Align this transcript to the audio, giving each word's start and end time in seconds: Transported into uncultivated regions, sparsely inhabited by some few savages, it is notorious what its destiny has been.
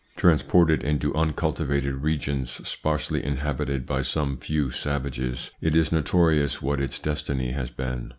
Transported 0.15 0.83
into 0.83 1.13
uncultivated 1.13 1.93
regions, 1.97 2.49
sparsely 2.67 3.23
inhabited 3.23 3.85
by 3.85 4.01
some 4.01 4.37
few 4.39 4.71
savages, 4.71 5.51
it 5.61 5.75
is 5.75 5.91
notorious 5.91 6.59
what 6.59 6.81
its 6.81 6.97
destiny 6.97 7.51
has 7.51 7.69
been. 7.69 8.09